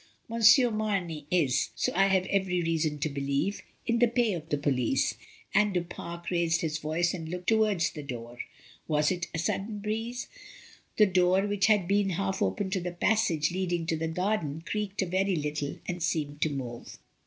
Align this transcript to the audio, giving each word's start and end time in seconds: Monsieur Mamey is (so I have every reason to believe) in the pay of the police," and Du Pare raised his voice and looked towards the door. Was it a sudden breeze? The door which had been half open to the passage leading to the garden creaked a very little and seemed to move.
Monsieur 0.27 0.71
Mamey 0.71 1.27
is 1.29 1.69
(so 1.75 1.93
I 1.95 2.07
have 2.07 2.25
every 2.25 2.63
reason 2.63 2.97
to 3.01 3.07
believe) 3.09 3.61
in 3.85 3.99
the 3.99 4.07
pay 4.07 4.33
of 4.33 4.49
the 4.49 4.57
police," 4.57 5.13
and 5.53 5.75
Du 5.75 5.83
Pare 5.83 6.23
raised 6.31 6.61
his 6.61 6.79
voice 6.79 7.13
and 7.13 7.29
looked 7.29 7.45
towards 7.49 7.91
the 7.91 8.01
door. 8.01 8.39
Was 8.87 9.11
it 9.11 9.27
a 9.35 9.37
sudden 9.37 9.77
breeze? 9.77 10.27
The 10.97 11.05
door 11.05 11.45
which 11.45 11.67
had 11.67 11.87
been 11.87 12.09
half 12.09 12.41
open 12.41 12.71
to 12.71 12.79
the 12.81 12.93
passage 12.93 13.51
leading 13.51 13.85
to 13.85 13.95
the 13.95 14.07
garden 14.07 14.63
creaked 14.65 15.03
a 15.03 15.05
very 15.05 15.35
little 15.35 15.77
and 15.87 16.01
seemed 16.01 16.41
to 16.41 16.49
move. 16.49 16.97